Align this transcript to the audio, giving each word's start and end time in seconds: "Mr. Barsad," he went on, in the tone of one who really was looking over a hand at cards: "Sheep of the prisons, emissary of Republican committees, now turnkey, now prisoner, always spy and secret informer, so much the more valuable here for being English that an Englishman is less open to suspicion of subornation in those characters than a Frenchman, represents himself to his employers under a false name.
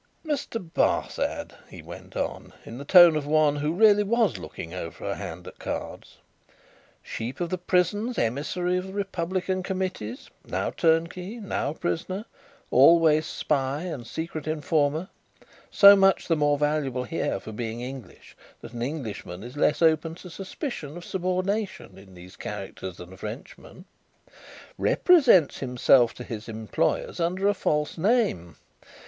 "Mr. 0.25 0.59
Barsad," 0.73 1.53
he 1.69 1.83
went 1.83 2.15
on, 2.17 2.53
in 2.65 2.79
the 2.79 2.83
tone 2.83 3.15
of 3.15 3.27
one 3.27 3.57
who 3.57 3.71
really 3.71 4.01
was 4.01 4.39
looking 4.39 4.73
over 4.73 5.05
a 5.07 5.13
hand 5.13 5.45
at 5.45 5.59
cards: 5.59 6.17
"Sheep 7.03 7.39
of 7.39 7.49
the 7.51 7.59
prisons, 7.59 8.17
emissary 8.17 8.77
of 8.77 8.95
Republican 8.95 9.61
committees, 9.61 10.27
now 10.43 10.71
turnkey, 10.71 11.37
now 11.37 11.73
prisoner, 11.73 12.25
always 12.71 13.27
spy 13.27 13.83
and 13.83 14.07
secret 14.07 14.47
informer, 14.47 15.09
so 15.69 15.95
much 15.95 16.27
the 16.27 16.35
more 16.35 16.57
valuable 16.57 17.03
here 17.03 17.39
for 17.39 17.51
being 17.51 17.81
English 17.81 18.35
that 18.61 18.73
an 18.73 18.81
Englishman 18.81 19.43
is 19.43 19.55
less 19.55 19.83
open 19.83 20.15
to 20.15 20.31
suspicion 20.31 20.97
of 20.97 21.05
subornation 21.05 21.99
in 21.99 22.15
those 22.15 22.35
characters 22.35 22.97
than 22.97 23.13
a 23.13 23.17
Frenchman, 23.17 23.85
represents 24.79 25.59
himself 25.59 26.15
to 26.15 26.23
his 26.23 26.49
employers 26.49 27.19
under 27.19 27.47
a 27.47 27.53
false 27.53 27.99
name. 27.99 28.55